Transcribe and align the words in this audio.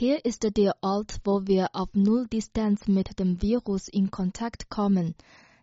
Hier 0.00 0.24
ist 0.24 0.44
der 0.56 0.76
Ort, 0.80 1.18
wo 1.24 1.48
wir 1.48 1.70
auf 1.72 1.88
Null-Distanz 1.92 2.86
mit 2.86 3.18
dem 3.18 3.42
Virus 3.42 3.88
in 3.88 4.12
Kontakt 4.12 4.70
kommen. 4.70 5.16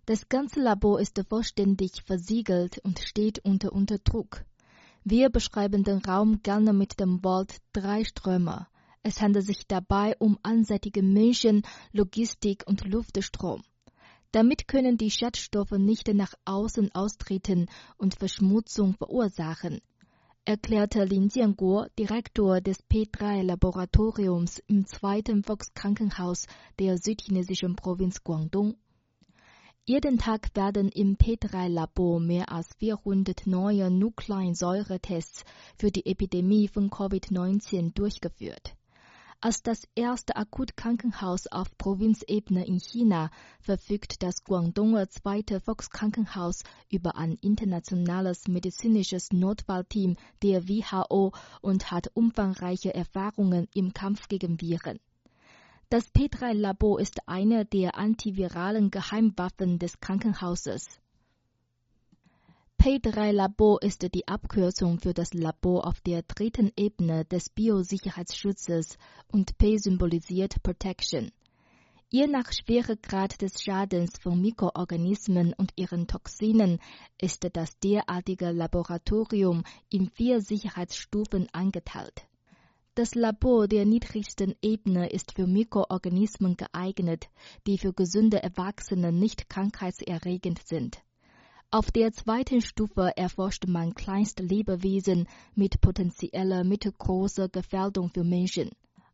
Das 0.06 0.28
ganze 0.28 0.60
Labor 0.60 1.00
ist 1.00 1.18
vollständig 1.30 2.04
versiegelt 2.04 2.80
und 2.80 3.00
steht 3.00 3.40
unter 3.46 3.72
Unterdruck. 3.72 4.44
Wir 5.06 5.30
beschreiben 5.30 5.86
den 5.86 6.00
Raum 6.00 6.42
gerne 6.44 6.74
mit 6.74 7.00
dem 7.00 7.24
Wort 7.24 7.56
Dreiströmer. 7.72 8.68
Es 9.04 9.22
handelt 9.22 9.46
sich 9.46 9.68
dabei 9.70 10.18
um 10.20 10.38
einseitige 10.44 11.02
Menschen, 11.02 11.62
Logistik 11.94 12.66
und 12.68 12.84
Luftstrom. 12.84 13.62
Damit 14.34 14.68
können 14.68 14.98
die 14.98 15.12
Schadstoffe 15.12 15.78
nicht 15.78 16.14
nach 16.14 16.34
außen 16.44 16.94
austreten 16.94 17.68
und 17.96 18.16
Verschmutzung 18.16 18.96
verursachen, 18.96 19.80
erklärte 20.48 21.04
Lin 21.06 21.30
Jianguo, 21.30 21.88
Direktor 21.98 22.62
des 22.62 22.78
P3-Laboratoriums 22.88 24.62
im 24.68 24.86
zweiten 24.86 25.44
Volkskrankenhaus 25.44 26.46
der 26.78 27.00
südchinesischen 27.00 27.76
Provinz 27.76 28.24
Guangdong. 28.24 28.76
Jeden 29.86 30.20
Tag 30.20 30.56
werden 30.56 30.90
im 30.90 31.18
P3-Labor 31.18 32.20
mehr 32.20 32.52
als 32.52 32.76
400 32.76 33.48
neue 33.48 33.90
Nukleinsäuretests 33.90 35.46
für 35.80 35.90
die 35.90 36.06
Epidemie 36.06 36.68
von 36.68 36.92
Covid-19 36.92 37.94
durchgeführt. 37.96 38.75
Als 39.46 39.62
das 39.62 39.88
erste 39.94 40.38
Akutkrankenhaus 40.38 41.46
auf 41.46 41.78
Provinzebene 41.78 42.66
in 42.66 42.80
China 42.80 43.30
verfügt 43.60 44.24
das 44.24 44.44
Guangdonger 44.44 45.08
zweite 45.10 45.62
Volkskrankenhaus 45.62 46.64
über 46.90 47.16
ein 47.16 47.38
internationales 47.42 48.48
medizinisches 48.48 49.32
Notfallteam 49.32 50.16
der 50.42 50.68
WHO 50.68 51.32
und 51.62 51.92
hat 51.92 52.10
umfangreiche 52.16 52.96
Erfahrungen 52.96 53.68
im 53.76 53.94
Kampf 53.94 54.30
gegen 54.30 54.60
Viren. 54.60 55.00
Das 55.92 56.12
P3-Labor 56.12 57.00
ist 57.00 57.30
eine 57.30 57.66
der 57.66 58.00
antiviralen 58.00 58.90
Geheimwaffen 58.90 59.78
des 59.78 60.00
Krankenhauses. 60.00 60.88
P3-Labor 62.86 63.82
ist 63.82 64.04
die 64.14 64.28
Abkürzung 64.28 65.00
für 65.00 65.16
das 65.16 65.34
Labor 65.34 65.88
auf 65.88 66.02
der 66.02 66.22
dritten 66.22 66.72
Ebene 66.78 67.26
des 67.26 67.50
Biosicherheitsschutzes 67.50 69.00
und 69.28 69.58
P 69.58 69.78
symbolisiert 69.78 70.62
Protection. 70.62 71.32
Je 72.12 72.28
nach 72.28 72.52
Schweregrad 72.54 73.42
des 73.42 73.64
Schadens 73.64 74.20
von 74.22 74.40
Mikroorganismen 74.40 75.56
und 75.58 75.72
ihren 75.76 76.06
Toxinen 76.06 76.78
ist 77.20 77.50
das 77.54 77.80
derartige 77.80 78.52
Laboratorium 78.52 79.64
in 79.90 80.12
vier 80.12 80.42
Sicherheitsstufen 80.42 81.48
eingeteilt. 81.54 82.28
Das 82.94 83.16
Labor 83.16 83.68
der 83.68 83.86
niedrigsten 83.86 84.54
Ebene 84.62 85.10
ist 85.10 85.34
für 85.34 85.48
Mikroorganismen 85.48 86.56
geeignet, 86.56 87.30
die 87.66 87.80
für 87.80 87.94
gesunde 87.94 88.44
Erwachsene 88.44 89.12
nicht 89.12 89.50
krankheitserregend 89.50 90.62
sind. 90.68 91.00
Auf 91.72 91.92
der 91.92 92.14
zweiten 92.14 92.62
Stufe 92.62 93.12
erforscht 93.18 93.66
man 93.68 93.96
kleinste 93.96 94.44
Lebewesen 94.44 95.28
mit 95.56 95.82
potenzieller 95.82 96.64
mittelgroßer 96.64 97.50
Gefährdung 97.50 98.10
für 98.10 98.24
Menschen. 98.24 98.70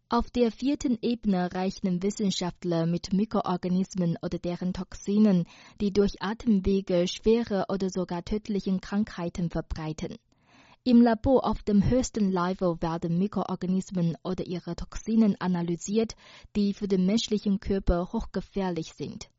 Auf 0.10 0.30
der 0.30 0.52
vierten 0.52 0.98
Ebene 1.02 1.54
rechnen 1.54 2.04
Wissenschaftler 2.04 2.86
mit 2.86 3.14
Mikroorganismen 3.14 4.18
oder 4.22 4.38
deren 4.38 4.74
Toxinen, 4.74 5.46
die 5.80 5.94
durch 5.94 6.22
Atemwege 6.22 7.08
schwere 7.08 7.66
oder 7.70 7.90
sogar 7.90 8.24
tödliche 8.24 8.78
Krankheiten 8.80 9.50
verbreiten. 9.50 10.18
Im 10.84 11.02
Labor 11.02 11.46
auf 11.46 11.64
dem 11.64 11.90
höchsten 11.90 12.32
Level 12.32 12.82
werden 12.82 13.18
Mikroorganismen 13.18 14.18
oder 14.24 14.46
ihre 14.46 14.76
Toxinen 14.76 15.40
analysiert, 15.40 16.16
die 16.56 16.74
für 16.74 16.88
den 16.88 17.06
menschlichen 17.06 17.60
Körper 17.60 18.12
hochgefährlich 18.12 18.94
sind. 18.94 19.30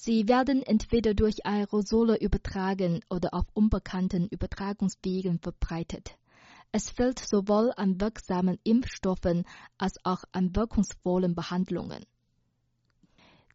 Sie 0.00 0.28
werden 0.28 0.62
entweder 0.62 1.12
durch 1.12 1.44
Aerosole 1.44 2.20
übertragen 2.20 3.00
oder 3.10 3.34
auf 3.34 3.46
unbekannten 3.52 4.28
Übertragungswegen 4.28 5.40
verbreitet. 5.40 6.16
Es 6.70 6.88
fehlt 6.88 7.18
sowohl 7.18 7.72
an 7.76 8.00
wirksamen 8.00 8.60
Impfstoffen 8.62 9.44
als 9.76 9.96
auch 10.04 10.22
an 10.30 10.54
wirkungsvollen 10.54 11.34
Behandlungen. 11.34 12.04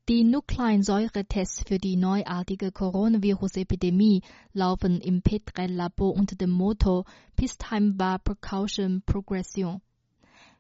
Die 0.09 0.25
Nukleinsäuretests 0.25 1.63
für 1.65 1.77
die 1.77 1.95
neuartige 1.95 2.73
Coronavirus-Epidemie 2.73 4.21
laufen 4.51 4.99
im 4.99 5.21
P3-Labor 5.21 6.13
unter 6.13 6.35
dem 6.35 6.51
Motto 6.51 7.05
Peacetime 7.37 7.97
war 7.97 8.19
Precaution 8.19 9.01
Progression. 9.05 9.81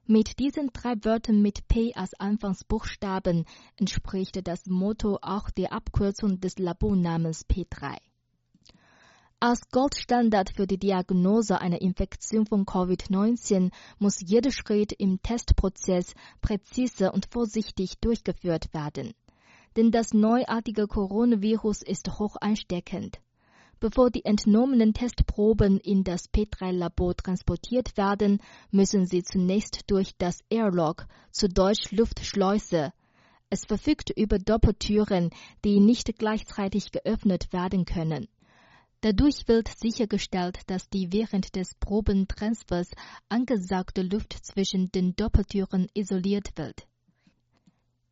Mit 0.05 0.39
diesen 0.39 0.69
drei 0.73 0.95
Wörtern 1.03 1.41
mit 1.41 1.67
P 1.67 1.93
als 1.93 2.13
Anfangsbuchstaben 2.19 3.45
entspricht 3.77 4.47
das 4.47 4.65
Motto 4.65 5.17
auch 5.21 5.49
der 5.49 5.73
Abkürzung 5.73 6.39
des 6.39 6.57
Labornamens 6.59 7.45
P3. 7.47 7.97
Als 9.39 9.69
Goldstandard 9.71 10.51
für 10.51 10.67
die 10.67 10.77
Diagnose 10.77 11.59
einer 11.59 11.81
Infektion 11.81 12.45
von 12.45 12.65
Covid-19 12.65 13.71
muss 13.99 14.21
jeder 14.21 14.51
Schritt 14.51 14.93
im 14.93 15.21
Testprozess 15.21 16.13
präzise 16.41 17.11
und 17.11 17.27
vorsichtig 17.31 17.97
durchgeführt 17.99 18.73
werden 18.73 19.13
denn 19.75 19.91
das 19.91 20.13
neuartige 20.13 20.87
Coronavirus 20.87 21.81
ist 21.81 22.19
hoch 22.19 22.35
ansteckend. 22.39 23.19
Bevor 23.83 24.09
die 24.11 24.23
entnommenen 24.23 24.93
Testproben 24.93 25.77
in 25.77 26.05
das 26.05 26.31
P3-Labor 26.31 27.17
transportiert 27.17 27.97
werden, 27.97 28.41
müssen 28.71 29.05
sie 29.07 29.23
zunächst 29.23 29.91
durch 29.91 30.15
das 30.17 30.39
Airlock, 30.49 31.05
zu 31.31 31.49
Deutsch 31.49 31.91
Luftschleuse. 31.91 32.93
Es 33.49 33.65
verfügt 33.65 34.09
über 34.15 34.39
Doppeltüren, 34.39 35.31
die 35.65 35.81
nicht 35.81 36.17
gleichzeitig 36.17 36.93
geöffnet 36.93 37.51
werden 37.51 37.83
können. 37.83 38.29
Dadurch 39.01 39.49
wird 39.49 39.67
sichergestellt, 39.67 40.59
dass 40.67 40.89
die 40.89 41.11
während 41.11 41.53
des 41.57 41.75
Probentransfers 41.81 42.89
angesagte 43.27 44.01
Luft 44.01 44.31
zwischen 44.45 44.93
den 44.93 45.13
Doppeltüren 45.17 45.89
isoliert 45.93 46.57
wird. 46.57 46.87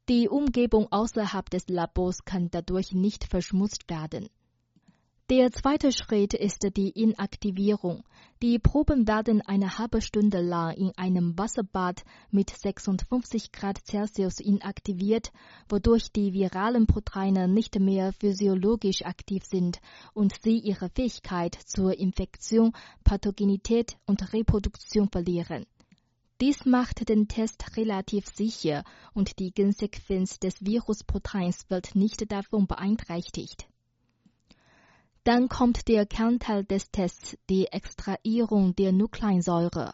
Die 0.10 0.28
Umgebung 0.28 0.92
außerhalb 0.92 1.50
des 1.50 1.70
Labors 1.70 2.26
kann 2.26 2.50
dadurch 2.52 2.92
nicht 2.92 3.24
verschmutzt 3.24 3.90
werden. 3.90 4.28
Der 5.32 5.50
zweite 5.50 5.94
Schritt 5.94 6.34
ist 6.34 6.68
die 6.76 6.90
Inaktivierung. 6.90 8.04
Die 8.42 8.60
Proben 8.60 9.08
werden 9.08 9.42
eine 9.42 9.78
halbe 9.78 10.02
Stunde 10.02 10.42
lang 10.42 10.76
in 10.76 10.92
einem 10.98 11.38
Wasserbad 11.38 12.04
mit 12.32 12.50
56 12.50 13.54
Grad 13.54 13.80
Celsius 13.88 14.42
inaktiviert, 14.42 15.32
wodurch 15.70 16.12
die 16.12 16.34
viralen 16.34 16.86
Proteine 16.86 17.48
nicht 17.48 17.80
mehr 17.80 18.12
physiologisch 18.12 19.06
aktiv 19.06 19.46
sind 19.46 19.80
und 20.14 20.34
sie 20.44 20.58
ihre 20.58 20.90
Fähigkeit 20.90 21.56
zur 21.66 21.98
Infektion, 21.98 22.74
Pathogenität 23.06 23.96
und 24.06 24.34
Reproduktion 24.34 25.08
verlieren. 25.08 25.66
Dies 26.42 26.66
macht 26.66 27.08
den 27.08 27.30
Test 27.30 27.78
relativ 27.78 28.26
sicher 28.28 28.84
und 29.14 29.40
die 29.40 29.54
Gensequenz 29.54 30.40
des 30.40 30.56
Virusproteins 30.60 31.70
wird 31.70 31.96
nicht 31.96 32.30
davon 32.30 32.68
beeinträchtigt. 32.68 33.71
Dann 35.24 35.50
kommt 35.50 35.88
der 35.88 36.08
Kernteil 36.08 36.66
des 36.66 36.90
Tests, 36.90 37.38
die 37.48 37.68
Extrahierung 37.68 38.76
der 38.76 38.92
Nukleinsäure. 38.92 39.94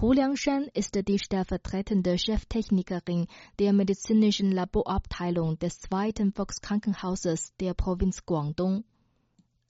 Hu 0.00 0.12
Liangshan 0.12 0.64
ist 0.74 0.96
die 1.06 1.20
stellvertretende 1.20 2.16
Cheftechnikerin 2.16 3.28
der 3.60 3.72
medizinischen 3.72 4.50
Laborabteilung 4.50 5.56
des 5.60 5.78
zweiten 5.78 6.32
Volkskrankenhauses 6.32 7.52
der 7.60 7.74
Provinz 7.74 8.26
Guangdong. 8.26 8.82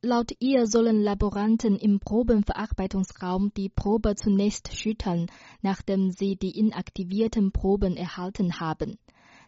Laut 0.00 0.32
ihr 0.38 0.66
sollen 0.66 1.02
Laboranten 1.02 1.76
im 1.76 2.00
Probenverarbeitungsraum 2.00 3.52
die 3.54 3.68
Probe 3.68 4.14
zunächst 4.14 4.74
schüttern, 4.74 5.26
nachdem 5.60 6.10
sie 6.10 6.36
die 6.36 6.58
inaktivierten 6.58 7.52
Proben 7.52 7.98
erhalten 7.98 8.60
haben. 8.60 8.98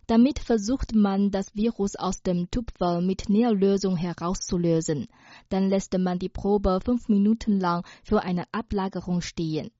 Damit 0.08 0.38
versucht 0.38 0.94
man, 0.94 1.30
das 1.30 1.54
Virus 1.54 1.94
aus 1.94 2.22
dem 2.22 2.50
Tupfer 2.50 3.02
mit 3.02 3.28
Nährlösung 3.28 3.94
herauszulösen. 3.94 5.06
Dann 5.50 5.68
lässt 5.68 5.92
man 5.98 6.18
die 6.18 6.30
Probe 6.30 6.80
fünf 6.82 7.10
Minuten 7.10 7.60
lang 7.60 7.84
für 8.02 8.22
eine 8.22 8.44
Ablagerung 8.50 9.20
stehen. 9.20 9.70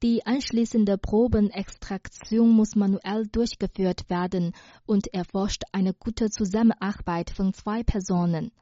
Die 0.00 0.24
anschließende 0.24 0.96
Probenextraktion 0.96 2.50
muss 2.50 2.76
manuell 2.76 3.26
durchgeführt 3.26 4.08
werden 4.08 4.52
und 4.86 5.12
erforscht 5.12 5.64
eine 5.72 5.92
gute 5.92 6.30
Zusammenarbeit 6.30 7.30
von 7.30 7.52
zwei 7.52 7.82
Personen. 7.82 8.52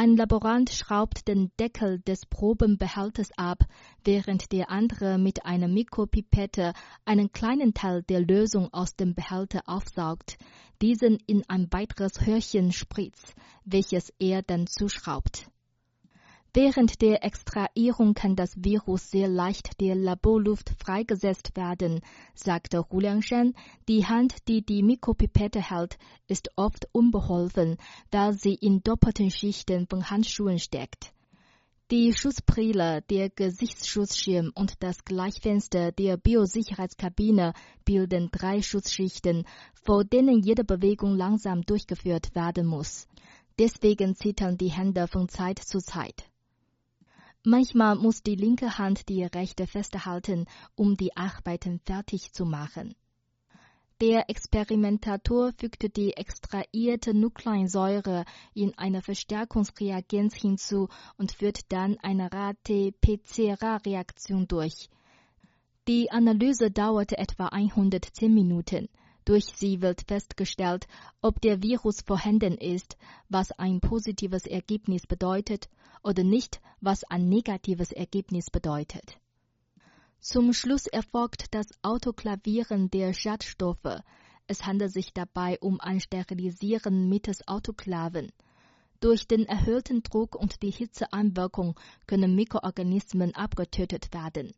Ein 0.00 0.16
Laborant 0.16 0.70
schraubt 0.70 1.26
den 1.26 1.50
Deckel 1.58 1.98
des 1.98 2.24
Probenbehälters 2.24 3.30
ab, 3.36 3.64
während 4.04 4.52
der 4.52 4.70
andere 4.70 5.18
mit 5.18 5.44
einer 5.44 5.66
Mikropipette 5.66 6.72
einen 7.04 7.32
kleinen 7.32 7.74
Teil 7.74 8.04
der 8.04 8.20
Lösung 8.20 8.72
aus 8.72 8.94
dem 8.94 9.16
Behälter 9.16 9.62
aufsaugt, 9.66 10.38
diesen 10.80 11.18
in 11.26 11.42
ein 11.48 11.66
weiteres 11.72 12.24
Hörchen 12.24 12.70
spritzt, 12.70 13.34
welches 13.64 14.12
er 14.20 14.42
dann 14.42 14.68
zuschraubt. 14.68 15.48
Während 16.54 17.02
der 17.02 17.24
Extrahierung 17.24 18.14
kann 18.14 18.34
das 18.34 18.56
Virus 18.56 19.10
sehr 19.10 19.28
leicht 19.28 19.80
der 19.80 19.94
Laborluft 19.94 20.72
freigesetzt 20.82 21.56
werden, 21.56 22.00
sagte 22.34 22.84
Hu 22.90 23.00
Liangshan. 23.00 23.54
Die 23.86 24.06
Hand, 24.06 24.48
die 24.48 24.64
die 24.64 24.82
Mikropipette 24.82 25.60
hält, 25.60 25.98
ist 26.26 26.50
oft 26.56 26.88
unbeholfen, 26.92 27.76
da 28.10 28.32
sie 28.32 28.54
in 28.54 28.82
doppelten 28.82 29.30
Schichten 29.30 29.86
von 29.86 30.10
Handschuhen 30.10 30.58
steckt. 30.58 31.12
Die 31.90 32.12
Schutzbrille, 32.14 33.02
der 33.02 33.30
Gesichtsschutzschirm 33.30 34.50
und 34.54 34.82
das 34.82 35.04
Gleichfenster 35.04 35.92
der 35.92 36.16
Biosicherheitskabine 36.16 37.52
bilden 37.84 38.30
drei 38.32 38.62
Schutzschichten, 38.62 39.44
vor 39.74 40.04
denen 40.04 40.42
jede 40.42 40.64
Bewegung 40.64 41.14
langsam 41.14 41.62
durchgeführt 41.62 42.34
werden 42.34 42.66
muss. 42.66 43.06
Deswegen 43.58 44.14
zittern 44.16 44.56
die 44.56 44.70
Hände 44.70 45.06
von 45.08 45.28
Zeit 45.28 45.58
zu 45.58 45.78
Zeit. 45.78 46.28
Manchmal 47.44 47.96
muss 47.96 48.22
die 48.22 48.34
linke 48.34 48.78
Hand 48.78 49.08
die 49.08 49.22
rechte 49.22 49.66
festhalten, 49.66 50.46
um 50.74 50.96
die 50.96 51.16
Arbeiten 51.16 51.80
fertig 51.84 52.32
zu 52.32 52.44
machen. 52.44 52.94
Der 54.00 54.30
Experimentator 54.30 55.52
fügte 55.58 55.90
die 55.90 56.16
extrahierte 56.16 57.14
Nukleinsäure 57.14 58.24
in 58.54 58.78
eine 58.78 59.02
Verstärkungsreagenz 59.02 60.36
hinzu 60.36 60.88
und 61.16 61.32
führt 61.32 61.72
dann 61.72 61.98
eine 61.98 62.32
Rate-PCR-Reaktion 62.32 64.46
durch. 64.46 64.88
Die 65.88 66.12
Analyse 66.12 66.70
dauerte 66.70 67.18
etwa 67.18 67.46
110 67.46 68.32
Minuten. 68.32 68.88
Durch 69.24 69.46
sie 69.56 69.82
wird 69.82 70.02
festgestellt, 70.06 70.86
ob 71.20 71.40
der 71.40 71.60
Virus 71.62 72.02
vorhanden 72.02 72.56
ist, 72.56 72.96
was 73.28 73.50
ein 73.52 73.80
positives 73.80 74.46
Ergebnis 74.46 75.06
bedeutet, 75.06 75.68
oder 76.08 76.24
nicht, 76.24 76.62
was 76.80 77.04
ein 77.04 77.28
negatives 77.28 77.92
Ergebnis 77.92 78.50
bedeutet. 78.50 79.18
Zum 80.20 80.54
Schluss 80.54 80.86
erfolgt 80.86 81.54
das 81.54 81.66
Autoklavieren 81.82 82.90
der 82.90 83.12
Schadstoffe. 83.12 84.02
Es 84.46 84.64
handelt 84.64 84.90
sich 84.90 85.12
dabei 85.12 85.58
um 85.60 85.78
ein 85.80 86.00
Sterilisieren 86.00 87.10
mittels 87.10 87.46
Autoklaven. 87.46 88.32
Durch 89.00 89.28
den 89.28 89.44
erhöhten 89.44 90.02
Druck 90.02 90.34
und 90.34 90.62
die 90.62 90.70
Hitzeeinwirkung 90.70 91.78
können 92.06 92.34
Mikroorganismen 92.34 93.34
abgetötet 93.34 94.14
werden. 94.14 94.54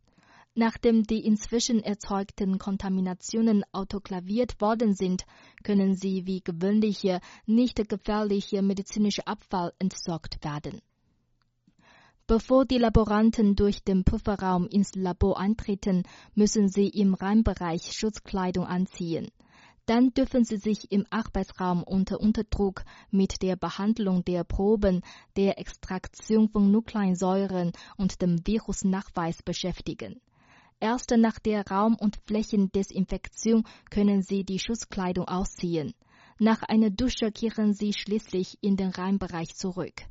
Nachdem 0.54 1.02
die 1.02 1.24
inzwischen 1.26 1.82
erzeugten 1.82 2.58
Kontaminationen 2.58 3.64
autoklaviert 3.72 4.60
worden 4.60 4.94
sind, 4.94 5.24
können 5.64 5.96
sie 5.96 6.26
wie 6.26 6.42
gewöhnliche, 6.42 7.20
nicht 7.46 7.88
gefährliche 7.88 8.62
medizinische 8.62 9.26
Abfall 9.26 9.72
entsorgt 9.80 10.44
werden. 10.44 10.80
Bevor 12.30 12.64
die 12.64 12.78
Laboranten 12.78 13.56
durch 13.56 13.82
den 13.82 14.04
Pufferraum 14.04 14.68
ins 14.68 14.94
Labor 14.94 15.36
eintreten, 15.36 16.04
müssen 16.36 16.68
sie 16.68 16.86
im 16.86 17.14
Reinbereich 17.14 17.90
Schutzkleidung 17.90 18.66
anziehen. 18.66 19.32
Dann 19.86 20.14
dürfen 20.14 20.44
sie 20.44 20.58
sich 20.58 20.92
im 20.92 21.04
Arbeitsraum 21.10 21.82
unter 21.82 22.20
Unterdruck 22.20 22.84
mit 23.10 23.42
der 23.42 23.56
Behandlung 23.56 24.24
der 24.24 24.44
Proben, 24.44 25.00
der 25.34 25.58
Extraktion 25.58 26.48
von 26.48 26.70
Nukleinsäuren 26.70 27.72
und 27.96 28.22
dem 28.22 28.46
Virusnachweis 28.46 29.42
beschäftigen. 29.42 30.20
Erst 30.78 31.10
nach 31.10 31.40
der 31.40 31.66
Raum- 31.66 31.96
und 31.96 32.20
Flächendesinfektion 32.28 33.64
können 33.90 34.22
Sie 34.22 34.44
die 34.44 34.60
Schutzkleidung 34.60 35.26
ausziehen. 35.26 35.94
Nach 36.38 36.62
einer 36.62 36.90
Dusche 36.90 37.32
kehren 37.32 37.74
Sie 37.74 37.92
schließlich 37.92 38.56
in 38.60 38.76
den 38.76 38.90
Reinbereich 38.90 39.56
zurück. 39.56 40.04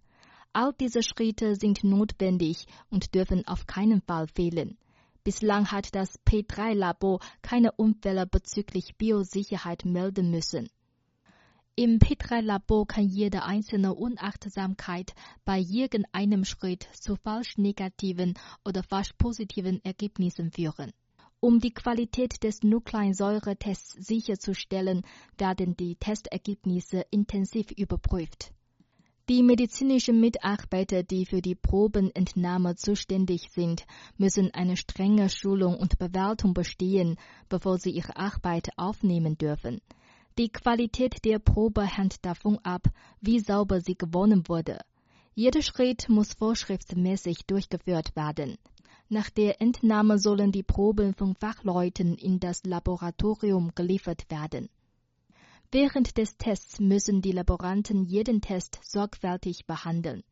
All 0.52 0.74
diese 0.74 1.04
Schritte 1.04 1.56
sind 1.56 1.84
notwendig 1.84 2.66
und 2.90 3.14
dürfen 3.14 3.48
auf 3.48 3.68
keinen 3.68 4.02
Fall 4.02 4.28
fehlen. 4.28 4.78
Bislang 5.24 5.72
hat 5.72 5.94
das 5.94 6.20
P3-Labor 6.26 7.20
keine 7.44 7.72
Unfälle 7.74 8.26
bezüglich 8.26 8.96
Biosicherheit 8.98 9.86
melden 9.86 10.32
müssen. 10.32 10.70
Im 11.76 12.00
P3-Labor 12.00 12.88
kann 12.88 13.08
jede 13.08 13.44
einzelne 13.44 13.94
Unachtsamkeit 13.94 15.14
bei 15.46 15.60
irgendeinem 15.60 16.46
Schritt 16.46 16.90
zu 16.94 17.16
falsch 17.16 17.58
negativen 17.58 18.34
oder 18.66 18.82
falsch 18.82 19.14
positiven 19.18 19.80
Ergebnissen 19.86 20.52
führen. 20.52 20.92
Um 21.40 21.60
die 21.60 21.74
Qualität 21.74 22.44
des 22.44 22.64
Nukleinsäuretests 22.64 23.92
sicherzustellen, 23.94 25.04
werden 25.38 25.78
die 25.78 25.96
Testergebnisse 25.96 27.06
intensiv 27.12 27.72
überprüft. 27.72 28.52
Die 29.30 29.44
medizinischen 29.44 30.20
Mitarbeiter, 30.20 31.04
die 31.04 31.24
für 31.24 31.40
die 31.40 31.54
Probenentnahme 31.54 32.76
zuständig 32.78 33.52
sind, 33.52 33.86
müssen 34.18 34.52
eine 34.56 34.76
strenge 34.76 35.30
Schulung 35.30 35.78
und 35.78 36.00
Bewertung 36.00 36.56
bestehen, 36.56 37.16
bevor 37.48 37.78
sie 37.78 37.92
ihre 37.92 38.18
Arbeit 38.18 38.70
aufnehmen 38.76 39.38
dürfen. 39.38 39.82
Die 40.40 40.50
Qualität 40.50 41.24
der 41.26 41.38
Probe 41.38 41.84
hängt 41.86 42.26
davon 42.26 42.58
ab, 42.64 42.88
wie 43.22 43.40
sauber 43.40 43.82
sie 43.82 43.96
gewonnen 43.96 44.48
wurde. 44.48 44.80
Jeder 45.36 45.62
Schritt 45.62 46.10
muss 46.10 46.34
vorschriftsmäßig 46.34 47.46
durchgeführt 47.46 48.16
werden. 48.16 48.58
Nach 49.10 49.30
der 49.30 49.62
Entnahme 49.62 50.18
sollen 50.18 50.52
die 50.52 50.64
Proben 50.64 51.14
von 51.14 51.36
Fachleuten 51.36 52.16
in 52.16 52.40
das 52.40 52.64
Laboratorium 52.64 53.74
geliefert 53.76 54.26
werden. 54.32 54.70
Während 55.72 56.18
des 56.18 56.36
Tests 56.36 56.80
müssen 56.80 57.22
die 57.22 57.32
Laboranten 57.32 58.04
jeden 58.04 58.42
Test 58.42 58.80
sorgfältig 58.82 59.68
behandeln. 59.68 60.24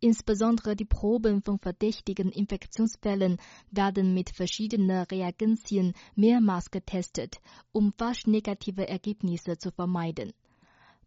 Insbesondere 0.00 0.76
die 0.76 0.84
Proben 0.84 1.40
von 1.42 1.58
verdächtigen 1.58 2.30
Infektionsfällen 2.30 3.38
werden 3.70 4.12
mit 4.12 4.28
verschiedenen 4.28 5.04
Reagenzien 5.04 5.94
mehrmals 6.14 6.70
getestet, 6.70 7.40
um 7.72 7.94
falsch 7.96 8.26
negative 8.26 8.86
Ergebnisse 8.86 9.56
zu 9.56 9.70
vermeiden. 9.70 10.34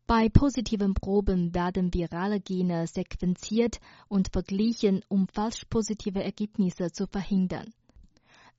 Bei 0.07 0.29
positiven 0.29 0.95
Proben 0.95 1.53
werden 1.53 1.93
virale 1.93 2.39
Gene 2.39 2.87
sequenziert 2.87 3.79
und 4.07 4.29
verglichen, 4.31 5.03
um 5.09 5.27
falsch 5.27 5.63
positive 5.69 6.23
Ergebnisse 6.23 6.91
zu 6.91 7.05
verhindern. 7.05 7.71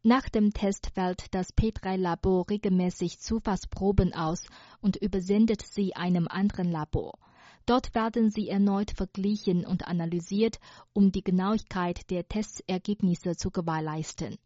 Nach 0.08 0.28
dem 0.28 0.52
Test 0.52 0.92
wählt 0.94 1.34
das 1.34 1.52
P3-Labor 1.52 2.48
regelmäßig 2.48 3.18
Zufallsproben 3.18 4.14
aus 4.14 4.46
und 4.80 4.94
übersendet 4.94 5.62
sie 5.62 5.96
einem 5.96 6.28
anderen 6.28 6.70
Labor. 6.70 7.18
Dort 7.66 7.92
werden 7.92 8.30
sie 8.30 8.48
erneut 8.48 8.92
verglichen 8.92 9.66
und 9.66 9.88
analysiert, 9.88 10.60
um 10.92 11.10
die 11.10 11.24
Genauigkeit 11.24 12.08
der 12.08 12.28
Testergebnisse 12.28 13.34
zu 13.34 13.50
gewährleisten. 13.50 14.36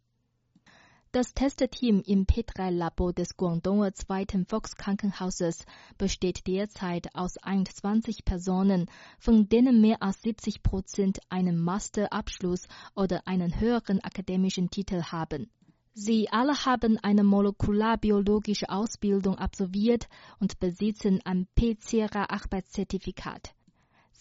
Das 1.13 1.33
Testteam 1.33 2.01
im 2.05 2.25
P3-Labor 2.25 3.11
des 3.11 3.35
Guangdonger 3.35 3.93
Zweiten 3.93 4.45
Volkskrankenhauses 4.45 5.65
besteht 5.97 6.47
derzeit 6.47 7.13
aus 7.13 7.37
21 7.37 8.23
Personen, 8.23 8.89
von 9.19 9.49
denen 9.49 9.81
mehr 9.81 10.01
als 10.01 10.21
70 10.21 10.63
Prozent 10.63 11.19
einen 11.27 11.61
Masterabschluss 11.61 12.69
oder 12.95 13.27
einen 13.27 13.59
höheren 13.59 13.99
akademischen 13.99 14.69
Titel 14.69 15.03
haben. 15.03 15.51
Sie 15.93 16.29
alle 16.31 16.63
haben 16.63 16.97
eine 16.99 17.25
molekularbiologische 17.25 18.69
Ausbildung 18.69 19.35
absolviert 19.37 20.07
und 20.39 20.61
besitzen 20.61 21.19
ein 21.25 21.45
PCR-Arbeitszertifikat. 21.55 23.53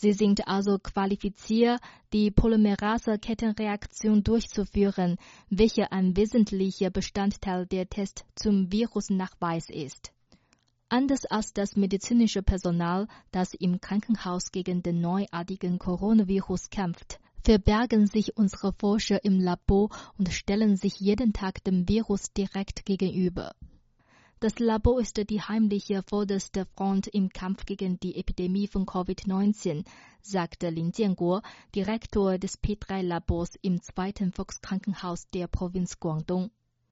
Sie 0.02 0.14
sind 0.14 0.49
also 0.49 0.78
qualifiziert, 0.78 1.78
die 2.14 2.30
Polymerase-Kettenreaktion 2.30 4.25
durchzuführen, 4.25 5.19
welche 5.50 5.92
ein 5.92 6.16
wesentlicher 6.16 6.88
Bestandteil 6.88 7.66
der 7.66 7.87
Test 7.87 8.25
zum 8.35 8.73
Virusnachweis 8.73 9.69
ist. 9.69 10.14
Anders 10.88 11.26
als 11.26 11.52
das 11.52 11.76
medizinische 11.76 12.42
Personal, 12.42 13.09
das 13.30 13.52
im 13.52 13.78
Krankenhaus 13.78 14.52
gegen 14.52 14.83
den 14.83 15.02
neuartigen 15.02 15.78
Coronavirus 15.78 16.71
kämpft, 16.71 17.21
verbergen 17.45 18.07
sich 18.07 18.38
unsere 18.38 18.73
Forscher 18.73 19.23
im 19.23 19.38
Labor 19.38 19.90
und 20.16 20.33
stellen 20.33 20.76
sich 20.78 20.99
jeden 20.99 21.35
Tag 21.35 21.62
dem 21.64 21.87
Virus 21.87 22.33
direkt 22.33 22.87
gegenüber. 22.87 23.52
Das 24.42 24.59
Labor 24.59 24.99
ist 24.99 25.18
die 25.28 25.42
heimliche 25.42 26.02
vorderste 26.02 26.64
Front 26.75 27.09
im 27.09 27.28
Kampf 27.28 27.66
gegen 27.66 28.00
die 28.00 28.16
Epidemie 28.16 28.68
von 28.68 28.87
Covid-19, 28.87 29.85
sagte 30.23 30.70
Lin 30.70 30.92
Jianguo, 30.97 31.42
Direktor 31.75 32.38
des 32.38 32.59
P3-Labors 32.59 33.56
im 33.61 33.82
zweiten 33.82 34.32
Volkskrankenhaus 34.32 35.28
der 35.28 35.47
Provinz 35.47 36.00
Guangdong. 36.00 36.50